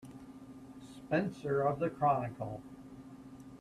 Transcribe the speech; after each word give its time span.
Spencer 0.95 1.61
of 1.61 1.77
the 1.77 1.91
Chronicle. 1.91 2.63